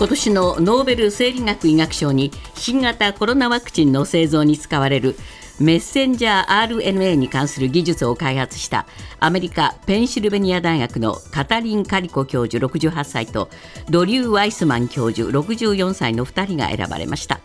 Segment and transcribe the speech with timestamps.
[0.00, 5.14] 今年のノーベル生理学医学賞に新型コロナワクチンの製造に使われる
[5.58, 8.86] メッセンジャー RNA に関する技術を開発した
[9.18, 13.50] アメリカ・ペンシルベニア大学のカタリン・カリコ教授68歳と
[13.90, 17.38] ドリュー・ワイスマン教授64歳の2人が選ばれました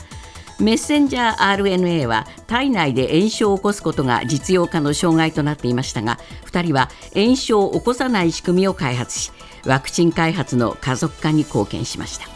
[0.58, 9.34] メッセンジャー RNA は体内で炎症を起こすことが実用化の障害となっていましたが2人は炎症を起こさない仕組みを開発し
[9.66, 12.35] ワクチン開発の加速化に貢献しました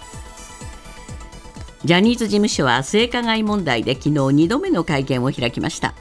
[1.86, 5.94] ジャニーズ事務所は性加害問題で昨日2度目の会見を開きました。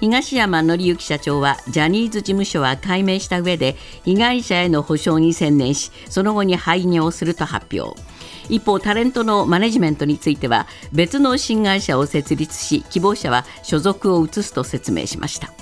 [0.00, 8.00] 東山紀之社長はジャニーズ事務所は解明した上で被害者への補償に専念しその後に廃業すると発表。
[8.48, 15.52] 一方タレントのマネジメントについては別の新会社を設立し希望者は所属を移すと説明しました。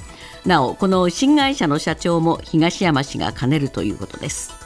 [0.45, 4.62] なおこの新会社の社長も東山氏が兼ねるということです。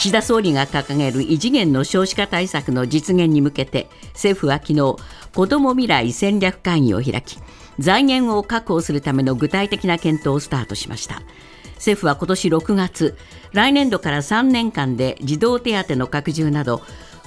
[0.00, 4.96] 岸田総理が掲げる異次元の少子化対策の実現に向けて政府は昨日
[5.34, 7.38] 子ども未来戦略会議を開き
[7.78, 11.20] 財源を確保するための具体的な検討をスタートしました。
[11.74, 13.18] 政府は今年6月
[13.52, 16.80] 来年度から3年間で児童手当の拡充など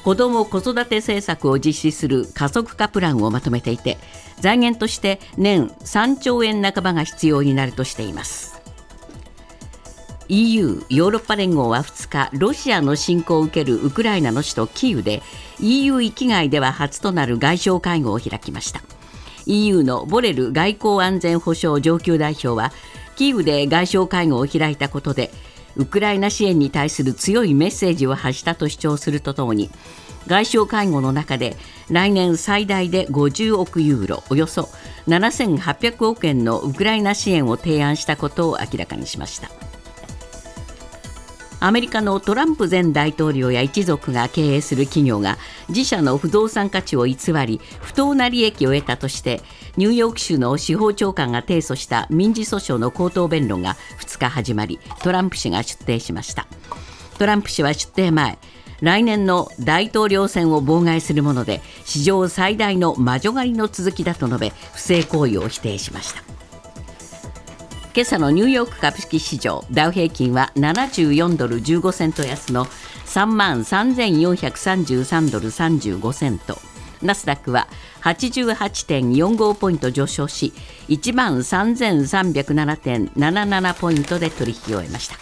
[0.03, 3.99] 子ども・子育て政策を実施する加速化プランをまとめていて
[4.39, 8.52] 財源として年3兆円半ばが必要になるとしています。
[10.29, 15.21] EU= ヨーロッパ連合は2日ロシアの侵攻を受けるウクライナの首都キーウで
[15.59, 18.81] EU 域外では初となる外相会合を開きました
[19.45, 22.71] EU のボレル外交安全保障上級代表は
[23.15, 25.31] キーウで外相会合を開いたことで
[25.75, 29.69] ウクライナ支援に対する強いメッセージを発したと主張するとともに
[30.27, 31.57] 外相会合の中で
[31.89, 34.69] 来年最大で50億ユーロおよそ
[35.07, 39.49] 7800億円のウクライナ支援を提案したことを明らかにしました。
[41.63, 45.37] アメリカのトランプ前大統領や一族が経営する企業が
[45.69, 47.15] 自社の不動産価値を偽
[47.47, 49.41] り不当な利益を得たとして
[49.77, 56.47] ニューヨーク州の司法長官が提訴した民事訴訟の口頭弁論が2日始まりトランプ氏が出廷しました。
[57.17, 58.37] トランプ氏は出廷前
[58.81, 66.32] 来年の大統領選を妨害するもので史上最大の魔女狩りの続きだと述べ不正行為を否定しました。
[67.95, 76.57] 今朝のニューヨーク株式市場ダウ平均は74ドル15セント安の3万3433ドル35セント。
[77.03, 77.67] ナスダックは
[78.01, 80.53] 88.45ポイント上昇し
[80.87, 85.15] 1万3307.77ポイントで取引を終えました。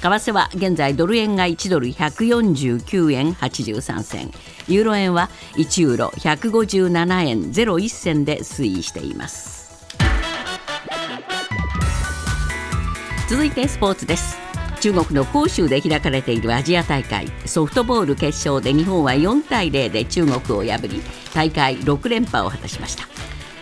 [0.00, 4.30] 為替は現在ドル円が1ドル149円83銭。
[4.68, 9.55] ユーロ円は1ユーロ157円01銭で推移しています。
[13.28, 14.38] 続いてスポーツです。
[14.80, 17.26] 中国の杭州で開かれているアジア大会。
[17.44, 21.02] ソフトボール決勝で日本は4対0で中国を破り
[21.34, 23.08] 大会6連覇を果たしました。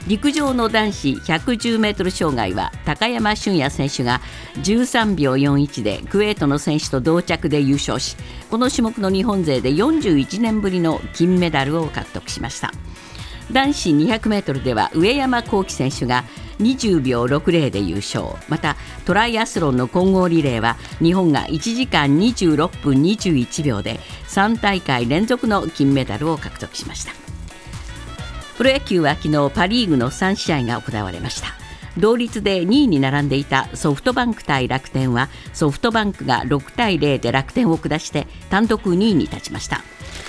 [0.06, 4.20] 陸上の男子110メートル障害は高山峻也選手が
[4.62, 8.18] 13秒41でクウェートの選手と同着で優勝し
[8.50, 12.70] この種目の日本勢で41年ぶりの金メダルを獲得しました。
[13.50, 16.24] 男子200メートルでは上山幸輝選手が
[16.58, 27.12] 20秒60で優勝またトライアスロンの混合リレーは日本が1時間26分21秒で3大会連続の金メダルを獲得しました。
[28.56, 31.48] プロ野球は昨日パ・リーグの3試合が行われました。
[31.98, 39.82] 同率で2位に並んでいたソフトバンク対楽天はソフトバンクが6対0で楽天を下して単独2位に立ちました。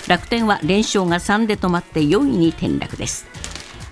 [0.07, 3.25] 楽天は連勝が3で止まって4位に転落です。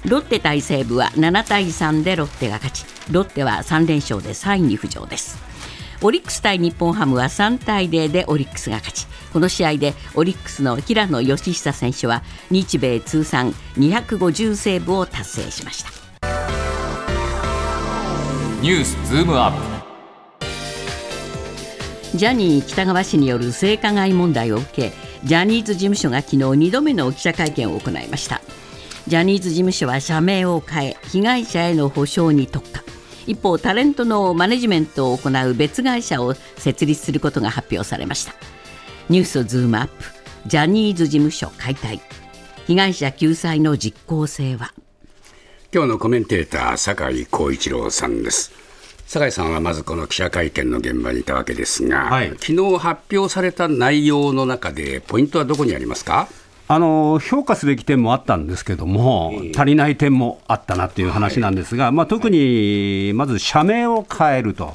[0.06, 2.86] ロッテ対西武は7対3でロッテが勝ち。
[3.10, 5.38] ロッテは3連勝で3位に浮上です。
[6.02, 9.08] オリックス対日本ハムは3対0でオリックスが勝ち。
[9.32, 12.22] この試合でオリックスの平野佳寿選手は
[12.52, 15.92] 日米通算250セーブを達成しました。
[18.62, 19.84] ニュースズームアップ。
[22.16, 28.43] ジャニー喜多川氏による性加害問題を受けジャニーズ事務所が昨日2度目の記者会見を行いました
[29.06, 32.84] ジャニーズ事務所は社名を変え被害者への補償に特化。
[33.28, 38.34] 一方タレントのマネジメントを行う別会社を設立することが発表されました。
[39.10, 39.94] ニュースズームアップ。
[40.48, 42.00] ジャニーズ事務所解体。
[42.66, 44.74] 被害者救済の実効性は？
[45.74, 48.54] 今日のコメンテーター酒井光一郎さんです。
[49.06, 56.30] 酒井さんはまずこの記者会見の現場にいたわけですが、はい、昨日発表された内容の中でポイントはどこにありますか？
[56.68, 64.74] あの評価すべき点もあったんですけども、足りない点もあったなっていう話なんですが、まあ、特にまず社名を変えると、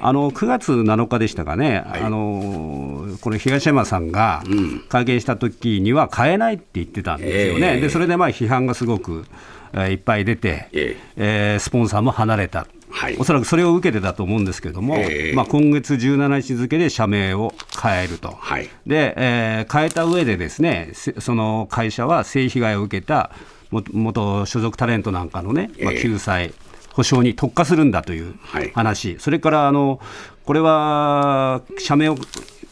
[0.00, 4.42] あの9月7日でしたかね、あのこの東山さんが
[4.88, 7.80] 会見した時には変えないって言ってたんですよね、ええ。
[7.80, 9.24] でそれでまあ批判がすごく、
[9.72, 10.96] えーいっぱい出て、え。
[11.16, 12.66] えースポンサーも離れた。
[12.90, 13.16] はい。
[13.18, 15.32] おそらくそれを受けてたと思うんですけども、ええ。
[15.34, 17.52] まあ、今月17日付で社名を
[17.82, 18.68] 変えると、はい。
[18.86, 23.30] でえー変えた上でですねせその会社は性被害を受けた
[23.70, 26.52] も元所属タレントなんかのね、まあ、ええ救済、
[26.92, 28.70] 保障に特化するんだというはい。
[28.74, 30.00] 話、それからあの
[30.44, 32.16] これは社名を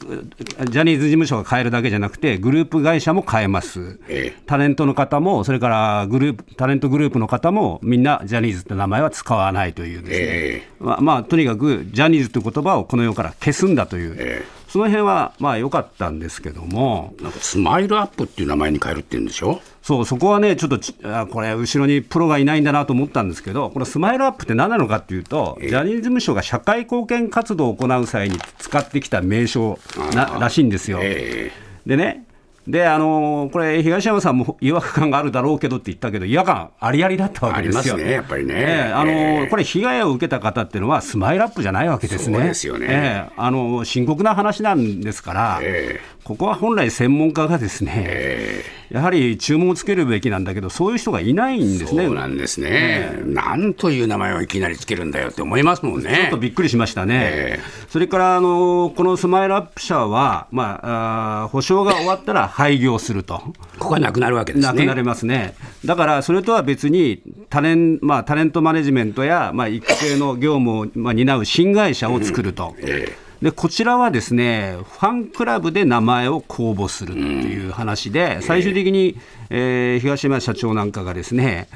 [0.04, 4.42] ジャニーズ事務所が変えるだけじゃなくて、グループ会社も変えます、ええ。
[4.46, 14.44] タレントの方も、それからグループタレントグループの方も、みんなジャニーズって名前は使わないというですね、えまあまあ、とにかくジャニーズという言葉をこの世から消すんだという、え
[14.74, 19.60] その辺はまあ良かったんですけども、なんかスマイルアップっていう名前に変えるって言うんでしょ？
[19.82, 29.78] そうそこはね、ちょっとちあこれ、後ろにプロがいないんだなと思ったんですけど、このスマイルアップって何なのかっていうと、ジャニーズ事務所が社会貢献活動を行う際に使ってきた名称
[30.12, 30.98] ならしいんですよ。
[31.02, 31.52] え。
[31.86, 32.24] でね、
[32.66, 37.94] であのーこれ、東山さんも違和感があるだろうけどって言ったけど、違和感ありありだったわけですよ。
[37.94, 38.54] ありますねやっぱりね。
[38.56, 39.46] ええあのーええ。
[39.48, 42.36] これ、被害を受けた方っていうのは、スマイルアップじゃないわけですね。
[42.38, 42.86] そうですよね。
[42.88, 52.06] ええあのー深刻な話なんですから、えここは本来、専門家がですね、えやはり注文をつけるべきなんだけど、そういう人がいないんですね。
[52.06, 56.16] そうなんですね、なんという名前をいきなりつけるんだよって思いますもんね。
[56.16, 63.42] ちょっとびっくりしましたね、えそれからあのこのスマイルアップ社は、まあ、あー保証が終わったら廃業すると。
[63.78, 64.66] ここはなくなるわけですね。
[64.66, 65.54] なくなりますね、
[65.84, 79.18] だからそれとは別にタレン、まあ、タレントマネジメントや、まあ、育成の業務を、まあ、担う新会社を作ると、えでこちらはですねファンクラブで名前を公募するっていう話で、最終的に、
[79.50, 81.68] えー東山社長なんかがですね、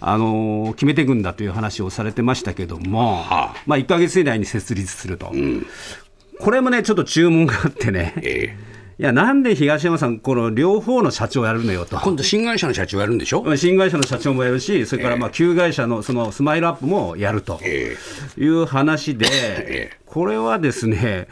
[0.00, 3.54] あのー決めていくんだという話をされてましたけども、はあ。
[3.64, 5.32] まあ、1か月以内に設立すると、
[6.40, 8.12] これもね、ちょっと注文があってね。
[8.18, 11.98] ええいや、なんで東山さん、この両方の社長をやるのよと。
[11.98, 17.96] 今度新会社の社長やるんでしょ、新会社の社長もやるし、それからまあ旧会社のそのスマイルアップもやるとえ
[18.38, 21.26] いう話でえ、これはですね、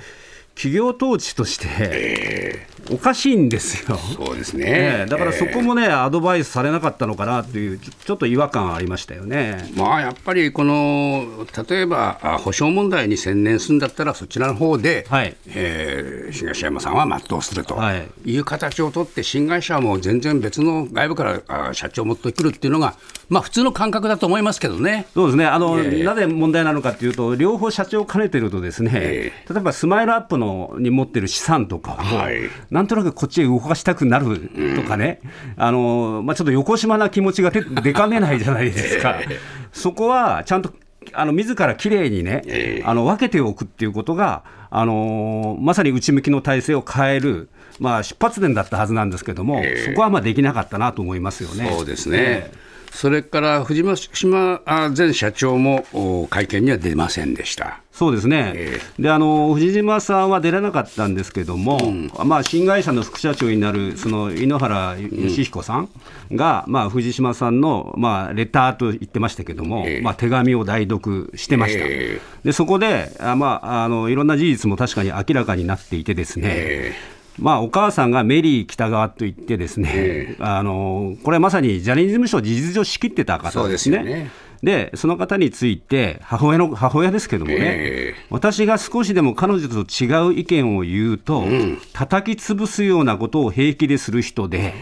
[0.54, 3.96] 企業統治としておかしいんですよ。
[3.96, 5.10] そうですね、ええ。
[5.10, 9.70] だからそこもね、アドバイスされなかったのかなっていう、ちょっと違和感ありましたよね。
[9.76, 15.37] まあやっぱりこの例えばあ保証問題に専念するんだったらそちらの方で、はい。
[15.49, 18.08] えー東山さんは全うするとはい。
[18.25, 22.94] いう形を取って新会社はもう全然別の外部からあ社長を持ってくるっていうのが
[23.28, 25.06] まあ普通の感覚だと思いますけどね。
[25.14, 25.46] そうですね。
[25.46, 26.02] あの、ええ。
[26.02, 29.32] なぜ問題なのかというと、両方社長を兼ねてると、ですね、え。
[29.49, 30.42] 例えばスマイルアップの
[30.79, 32.49] に持ってる資産とかを、はい。
[32.71, 35.21] なんとなくこっちへ動かしたくなるとかね、
[35.56, 39.17] あのまあ、ちょっと横島な気持ちが出出かねないじゃないですか、
[39.73, 40.73] そこはちゃんと
[41.12, 42.83] あの自らきれいにね、ええ。
[42.85, 47.49] あの分けておくっていうことが、あのまさに内向きの体制を変える、
[47.81, 49.91] まあ、出発点だったはずなんですけども、ええ。
[49.91, 51.71] そこはまあできなかったなと思いますよね。
[51.71, 52.53] そうですね、え
[52.93, 57.81] それから藤島あ前社長もお会見には出ませんでした。
[57.91, 61.79] そうですね、えであの藤島さんは出れなかったんですけども、
[62.25, 65.91] まあ、新会社の副社長になるその井ノ原快彦さん
[66.33, 70.00] が、まあ、藤島さんの、まあ、レターと言ってましたけども、ええ。
[70.00, 76.95] まあ、手紙を代読してました、えでそこであ、まあ、あのいろんな事実も確かに明らかになっていてですね、え
[77.38, 83.97] まあ、お母さんがメリー北川といって、ですね、あのこれまさにジャニーズ事務所を事実上仕切ってた方ですね。
[83.99, 84.30] そうでね。
[84.62, 91.45] でその方について母親の母親ですけどもね、え私が少しでも彼女と違う意見を言うと、
[91.92, 94.73] 叩き潰すようなことを平気でする人で、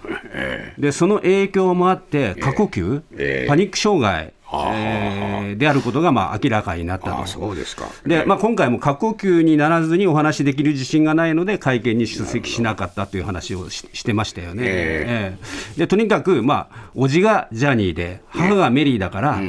[0.78, 3.48] でその影響もあって、過呼吸、ええ。
[3.48, 7.26] パニック障害、はあえーであることがまあ明らかになったと。
[7.26, 7.86] そうですか。
[8.06, 14.62] でまあ、今回も過呼吸にならずにお話しできる自信がないので、会見に出席しなかったという話をししてましたよね。
[14.64, 15.38] ええ
[15.76, 19.40] えでとにかく、まあ、叔父がジャニーで、母がメリーだから、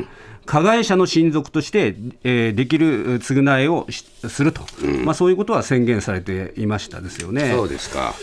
[0.46, 4.62] 加害者の親族として、えーできる償いをしすると、
[5.04, 7.52] まあ、そういうことは宣言されていましたですよね。
[7.52, 8.14] そうですか。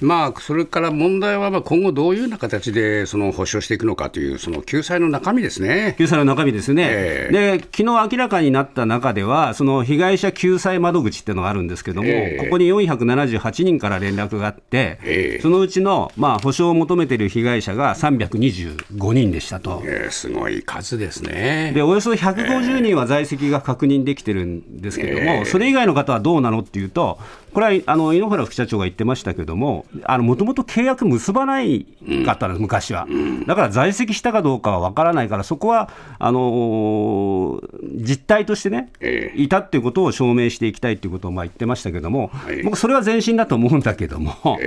[0.00, 5.94] まあ、それから問題はまあ今後どういうような形でその保証していくのかという、その救済の中身ですね。
[5.98, 19.82] 救済の中身ですね、えで昨日明らかになった中では、その被害者救済窓口っていうのがあるんですけども、ええここに478人から連絡があって、ええそのうちの、まあ、補償を求めている被害者が325人でしたと。
[19.84, 21.72] えーすごい数ですね。
[21.74, 27.18] でおよそ150人は在籍が確認できてるんですけども、それ以外の方はどうなのっていうと、
[27.54, 31.86] これはあの井ノ原副社長が言ってましたけども、もともと契約結ばない
[32.26, 33.06] かったんです、昔は。
[33.46, 38.90] だから在籍したかどうかは分からないから、そこはあのー、実態としてね、
[39.36, 42.32] いたっていうことを証明していきたいということをまあ言ってましたけども、
[42.64, 44.58] 僕、それは前進だと思うんだけども、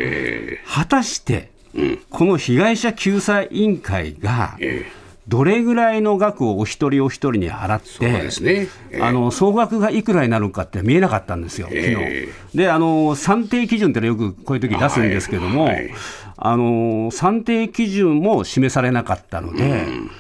[0.65, 1.51] 果たして、
[2.10, 4.58] この被害者救済委員会が、
[5.28, 8.06] どれぐらいの額をお一人お一人に払って、
[8.42, 8.68] ね。
[8.92, 15.74] えー、あの総額がいくらになるかって見えなかったんですよ、昨日、えー、であの算定基準ってよくこういう時出すんですけども、はい。
[15.74, 15.94] はい、
[16.38, 19.64] あの算定基準も示されなかったので。
[19.64, 20.12] うん。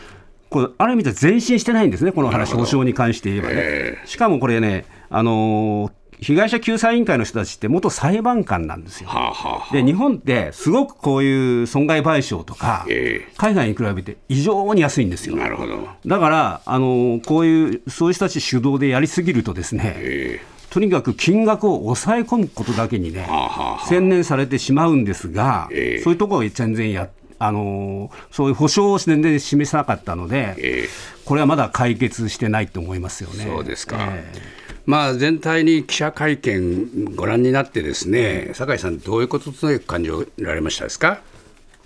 [0.49, 3.53] これある意味で前進してないんですね、この話、補償に関して言えばね。
[3.57, 9.09] えー、しかもこれね、あのー、被害者救済委員会の人たちって元裁判官なんですよ。
[9.09, 15.35] はあはあ、で日本ってすごくこういう損害賠償とか、えー、海外に比べて異常に安いんですよ。
[15.35, 15.87] なるほど。
[16.05, 27.09] だからあのこういうそういう人たち主導でやりすぎるとですね、えー、とにかく金額を抑え込むことだけにね、はあはあ、専念されてしまうんですが、えー、そういうところを全然や
[27.39, 30.87] あのそういう保証を全然示さなかったので、えー、
[31.25, 33.45] これはまだ解決してないと思いますよね。
[33.45, 41.21] そうですか、えーまあ、全体に記者会見ご覧になって、ですね酒井さん、どういうことと感じられましたですか？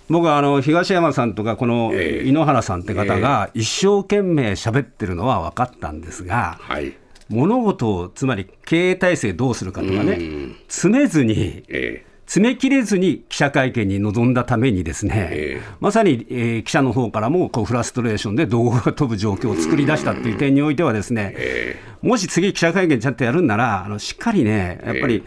[0.08, 6.94] 僕はあの東山さんとか、この井ノ原さんって方が一生懸命喋ってるのは分かったんですが、はい、
[7.28, 25.22] 物事を、つまり経営体制どうするかとかね、詰めずに、えー詰め切れずに記者会見に臨んだために、ですね、えー、まさに、えー、記者の方からもこうフラストレーションで動画が飛ぶ状況を作り出したっていう点においては、ですね、えー、もし次、記者会見ちゃんとやるんなら、あのしっかりね、やっぱり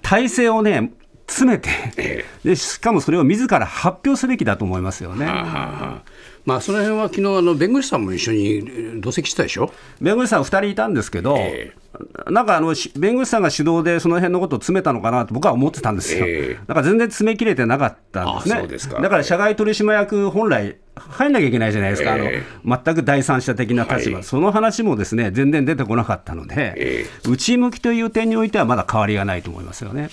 [0.00, 0.92] 体制をね、
[1.26, 5.24] 詰めて、でしかもそれを自ら発表すべきだと思いますよね。
[5.24, 6.02] はあはあ
[6.44, 9.72] まあ、その辺は昨日あの弁護士さんも一緒に同席したでしょ？
[10.00, 11.81] 弁護士さん2人いたんですけど、えー、
[12.30, 18.36] なんかあの弁護士さんが主導でその辺のことを詰めたのかなと僕は思ってたんですよ、えー、だから全然詰めきれてなかったん
[18.68, 30.08] ですね、だから社外取締役、本来、入んなきゃいけないじゃないですか、えー、あの全く第三者的な立場、はい、その話もですね全然出てこなかったので、えー、内向きという点においては、まだ変わりがないと思いますよね。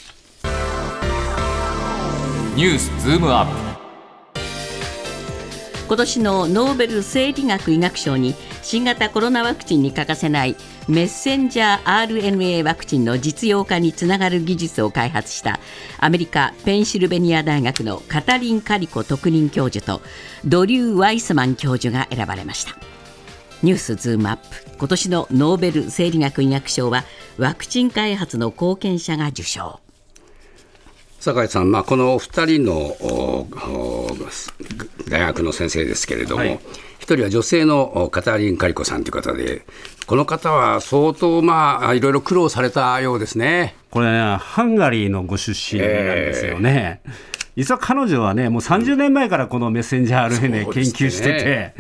[2.55, 3.69] ニュースズームアップ。
[5.87, 10.55] 今年のノーベル生理学医学賞に新型コロナワクチンに欠かせない
[10.89, 15.59] メッセンジャー RNA ワクチンの実用化につながる技術を開発した
[15.99, 20.01] アメリカ・ペンシルベニア大学のカタリン・カリコ特任教授と
[20.45, 22.75] ドリュー・ワイスマン教授が選ばれました。
[23.61, 24.77] ニュースズームアップ。
[24.79, 27.03] 今年のノーベル生理学医学賞は
[27.37, 29.79] ワクチン開発の貢献者が受賞。
[31.19, 32.95] 酒井さん、まあ、このお二人の
[35.09, 36.59] 大学の先生ですけれども、はい、
[36.99, 39.65] 一人は女性のカタリン・カリコさんという方で、
[40.07, 43.75] この方は相当、まあ、いろいろ苦労されたようですね。
[43.91, 47.01] これ、ね、ハンガリーのご出身なんですよね。
[47.05, 47.13] えー、
[47.57, 51.73] 実は彼女はね、もう30年前からこのメッセンジャー RNA 研究してて、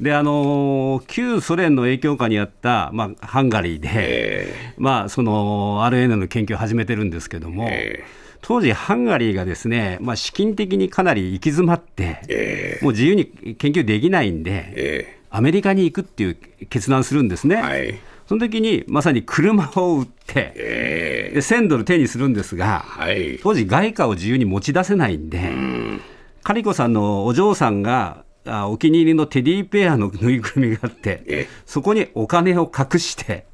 [0.00, 7.68] であの旧ソ連の影響下にあった、まあ、ハンガリーで、えー、まあ、その RNA の研究を始めてるんですけども。
[7.70, 13.26] えー当時、ハンガリーがですね、まあ、資金的にかなり行き詰まって、えー、もう自由に
[13.56, 16.36] 研究できないんで、えー、アメリカに行くっていう
[16.70, 17.56] 決断するんですね。
[17.56, 17.98] はい、
[18.28, 26.00] その時にまさに車を売って、えー、で1000ドル手にするんですが、はい、当時、外貨を自由に持ち出せないんで、ん。
[26.44, 33.46] カリコさんのお嬢さんがあお気に入りのテディペアのぬいぐるみがあってそこにお金を隠して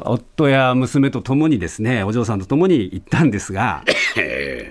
[0.00, 3.84] 夫や娘と共にですねお嬢さんと共に行ったんですが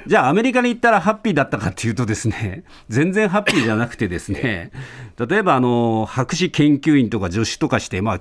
[0.05, 4.71] じゃあアメリカに行ったらハッピーだったかっていうとですね全然ハッピーじゃなくてですね
[5.17, 8.19] 例えばあの博士研究員とか助手とかして、まあ、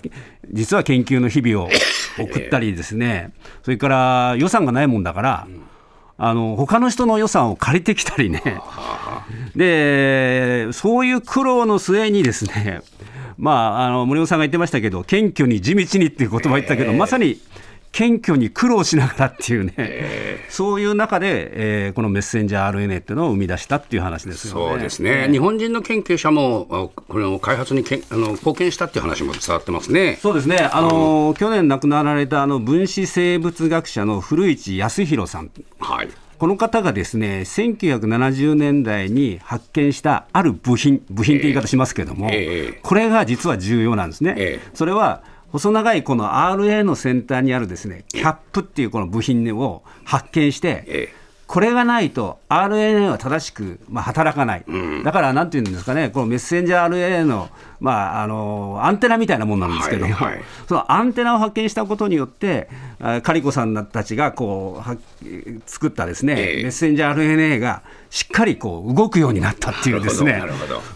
[0.50, 1.68] 実は研究の日々を
[2.18, 5.48] 送ったりですねそれから予算がないもんだから、
[6.20, 8.42] あの他の人の予算を借りてきたりね、
[9.56, 12.82] でそういう苦労の末にですね、
[13.38, 17.38] まあ、あの森本さんが言ってましたけど、謙虚に地道にっていう言葉言ったけど、まさに
[17.92, 24.70] 謙虚に苦労しながらっていうね、えー、そういう中で、えー、このメッセンジャー RNA っていうのを生み出したっていう話ですよね。
[24.72, 30.18] そうですね、日本人の研究者も、これの開発にけあの貢献したっていう話も伝わってますね。
[30.20, 35.50] そうですね、あの、うん、去年亡くなられたあの分子生物学者の古市康弘さん。
[35.80, 44.34] はいこの方がですね1970年代に発見したある部品、部品って言い方しますけども、えー、これが実は重要なんですね。
[44.38, 51.10] えー、それは細長いこの RA の先端にあるですねキャップっていうこの部品を発見して、
[51.48, 57.48] これがないと RNA は正しく、まあ、働かない、うん、だからなんていうんですかね、このメッセンジャー RNA の,、
[57.80, 62.68] まあ、あのアンテナみたいなもんなんですけども、はいはい、 そのアンテナを発見したことによって、
[63.22, 65.30] カリコさんたちがこう
[65.64, 70.42] 作ったですね、えー、メッセンジャー RNA がしっかりこう動くようになったっていうですね、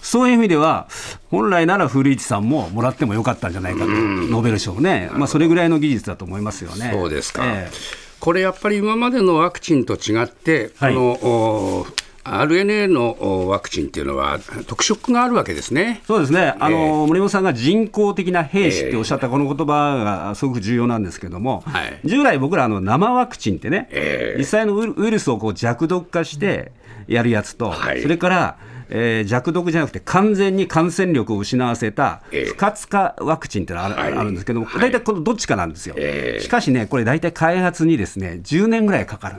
[0.02, 0.86] そういう意味では、
[1.30, 6.90] 本来なら古市さんももらってもよかったんじゃないかと、ノーベル賞ね、まあ、それぐらいの技術だと思いますよね。
[6.92, 11.86] そうですか、えーこれやっぱり今までのワクチンと違って、はい、この
[12.22, 14.38] RNA のワクチンっていうのは
[14.68, 16.02] 特色があるわけですね。
[16.06, 16.54] そうですね。
[16.60, 26.70] あの、えー、森本さんが人工的な兵士っておっしゃったこの言葉がすごく重要なんですけども、はい、従来僕らあの生ワクチンってね、えー、実際のウイルスをこう弱毒化して
[27.08, 28.56] やるやつと、はい、それから
[28.94, 35.96] えー、弱毒じゃなくて完全に感染力を失わせた不活化ワクチンってのがある,、あるんですけども、大体このどっちかなんですよ、
[36.40, 39.36] しかしね、これ大体開発にですね10年ぐらいかかる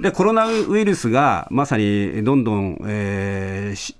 [0.00, 3.94] でコロナウイルスがまさにどんどん、えー、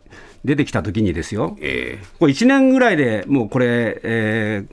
[0.46, 4.64] 出てきたときにですよ、えー、これ1年ぐらいでもうこれ、え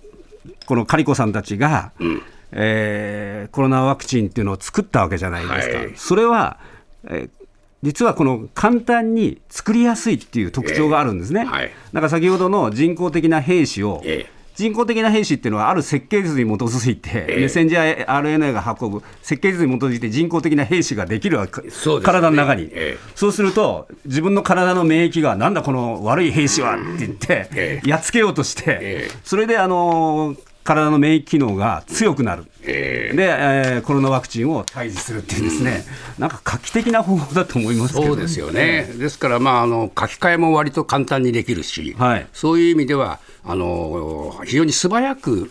[0.47, 2.21] ー、このカリコさんたちが、うん、
[2.53, 5.77] えー、コロナワクチンっていうのを作ったわけじゃないですか。
[5.79, 6.59] はい、それは、
[7.09, 7.36] えー
[7.83, 11.41] 実はこの簡単に作りやすいっていう特徴があるんですね。
[11.41, 21.69] えーはい、なんか先ほどの人工的な兵士を、えー人工的な兵士っていうのはある設計図に基づいて、えー、メッセンジャー RNA が運ぶ設計図に基づいて人工的な兵士ができるわけ、ね、
[22.03, 30.35] 体の中に、えー、そうすると自分の体の免疫がなんだこの悪い兵士はって言って、えー、やっつけようとして、それであの
[30.67, 32.45] 体の免疫機能が強くなる。
[32.69, 35.85] えー、で、えー、コロナワクチンを退治するっていうですね、
[36.17, 45.49] うん、なんか画期的な方法だと思います、ね、そうですよね、ですから、まあ、あの書き換えも割と簡単にできるし、はい、そういう意味ではあの、非常に素早く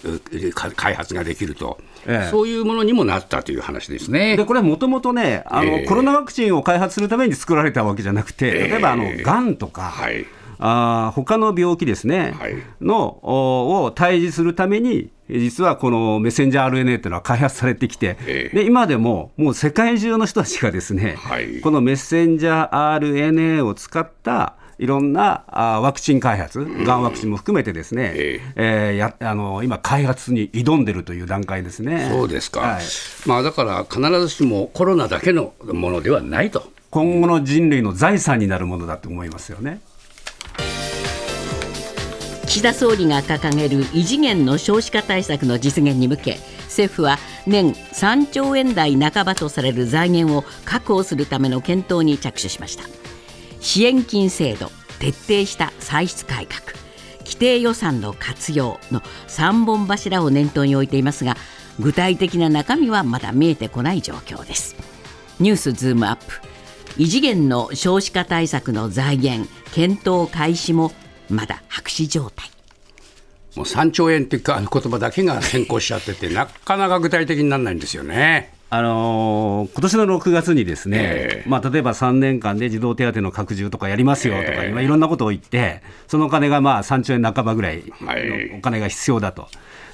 [0.76, 1.78] 開発ができると。
[2.08, 4.36] ええ、そういうものにもなったという話ですね。
[4.36, 10.24] でこれはもともとねあの、えー、コロナワクチンを開発するために作られたわけじゃなくて、例えばあのがんとか、はい
[10.58, 27.02] あ他の病気ですね、はい、のを退治するために、実はこのメッセンジャー RNA というのは開発されてきて、えー、で今でももう世界中の人たちがですね、はい、このメッセンジャー RNA を使ったいろんなあワクチン開発、がん。
[27.02, 32.08] ワクチンも含めてですね、えー、えー、やあの今、開発に挑んでるという段階ですね。
[32.10, 32.82] そうですか、はい、
[33.26, 36.70] まあ、だから必ずしもコロナだけのものではないと。
[36.90, 39.80] 今後の人類の財産になるものだと思いますよね。
[42.56, 52.84] 岸田総理が掲げる異次元の少子化対策の実現に向け政府は年3兆円台半ばとされる財源を確保するための検討に着手しました。
[53.60, 56.62] 支援金制度徹底した歳出改革
[57.26, 61.36] 規定予算の活用の3本柱を念頭に置いていますが
[61.78, 64.76] 具体的な中身はまだ見えてこない状況です。
[65.40, 66.40] ニュースズームアップ。
[66.96, 70.92] 異次元の少子化対策の財源検討開始も
[71.30, 72.50] まだ白紙状態。
[73.56, 78.52] もう3兆円っていうかあの言葉だけが先行しちゃっててなかなか具体的にならないんですよね。
[78.68, 89.48] あのー、今年の6月にですね、えー、まあ、例えば3年間で児童手当の拡充とかやりますよとか、えー、いろんなことを言って、そのお金がまあ3兆円半ばぐらいのお金が必要だと。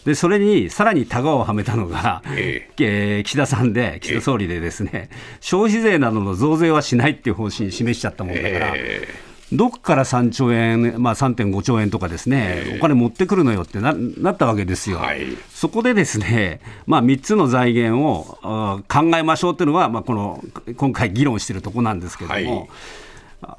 [0.07, 20.43] でそれにさらにタガをはめたのが、えー、えー、岸田さんで、岸田総理でですね、消費税などの増税はしないっていう方針示しちゃったもんだから、えーどこから3兆円、まあ、3.5兆円とかですね、お金持ってくるのよってななったわけですよ、はい、そこでですね、まあ、3つの財源を考えましょうっていうのは、まあ、この
[20.77, 22.69] 今回、議論しているところなんですけれども、はい。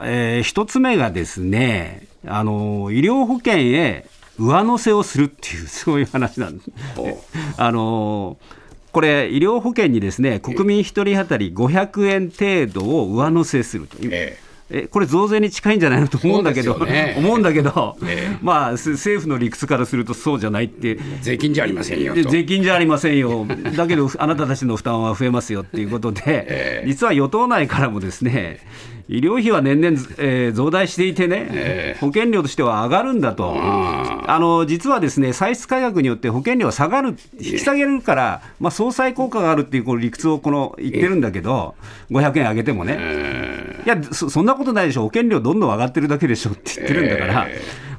[0.04, 4.08] えー、1つ目がですねあの、医療保険へ
[4.40, 6.64] 上乗せをするっていう、そういう話なんで。
[6.64, 6.72] す。
[7.58, 8.38] あの
[8.92, 13.98] これ、医療保険にですね国民1人当たり500円程度を上乗せすると。
[14.04, 14.43] ええ
[14.76, 20.98] えこれ増税に近いんじゃないのと思うんだけど、ね、 思うんだけど、ね、まあ政府の理屈からするとそうじゃないって。
[21.22, 23.46] 税金じゃありませんよ税金じゃありませんよ。
[23.76, 28.60] だけど あなたたちの負担は増えますよっていうことで、えー、実は与党内からもですね
[29.10, 41.76] 医療費は年々、えー、増大していてね、えー、保険料としては上がるんだと、あの実はですね歳出改革によって保険料は下がる、引き下げるから、まあ、相殺効果があるっていうこの理屈をこの言ってるんだけど、
[42.12, 42.98] 500円上げてもね、い
[43.86, 47.48] やそ、そんなことないでしょ、保険料どんどん上がってるだけでしょって言ってるんだから。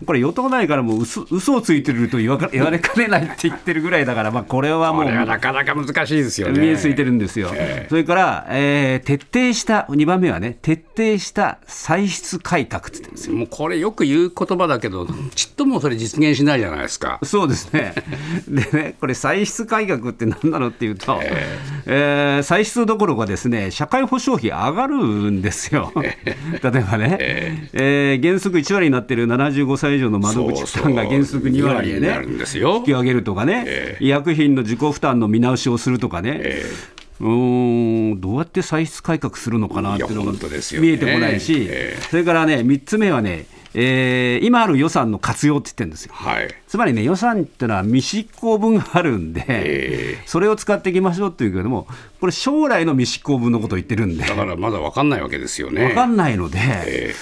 [0.07, 6.61] これ、与党内からも嘘嘘をついてると言わか言われかねないって言ってるぐらいだから、まあ、これはもう、なかなか難しいですよね。
[6.61, 7.50] 見えついてるんですよ。
[7.54, 13.30] えー、それから、えー、徹底した、2番目はね、徹底した歳出改革って言って。
[13.30, 17.18] もうこれ、よく言う言葉だけど、ちっともそれ、実現しないじゃないですか。
[17.22, 17.94] そうですね。
[18.48, 24.96] でね、これ、歳出改革って何なのっていうと、えーえー、歳出どころかですね、社会保障費上がる
[25.30, 25.92] んですよ。
[25.96, 36.40] 例えばね、えー、えー、原則1割になってる75歳以上の窓口負担が原則2割でね、引き上げるとかね、えー、医薬品の自己負担の見直しをするとかね。
[36.42, 51.86] えーうんどうやって歳出改革するのかなっていうのが見えてこないし、えー、それからね、3つ目はね、えー、今ある予算の活用って言ってるんですよ、はい、つまりね、予算っていうのは未執行分があるんで、えー、それを使っていきましょうっていうけども、
[52.20, 55.86] これ、将来の未執行分のことを言ってるんで、だからまだ分かんないわけですよね。
[55.86, 57.14] 分かんないので、え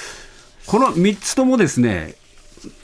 [0.66, 2.14] ー、この3つともですね、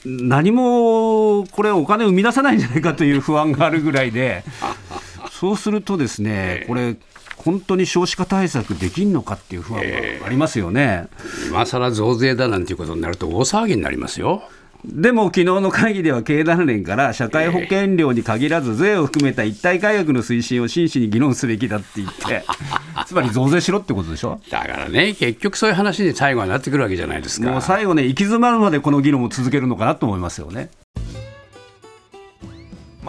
[0.05, 4.43] 何もこれ、お金を生み出さないんじゃないかという不安があるぐらいで、
[5.31, 6.95] そうするとですね、これ、
[7.37, 9.81] 本当に少子化対策できんのかっていう不安
[10.19, 14.43] がありますよね、えー、今更増税だなんていうことになると、大騒ぎになりますよ。
[14.85, 22.45] でも昨日の会議では経団連から社会保険料に限らず税を含めた一体改革の推進を真摯に議論すべきだって言って
[23.05, 24.39] つまり増税しろってことでしょ？
[24.49, 27.49] だからね結局そういう話に最後はなってくるわけじゃないですか。
[27.51, 30.69] もう最後ね行き詰まるまでこの議論を続けるのかなと思いますよね